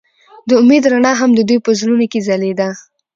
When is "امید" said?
0.61-0.83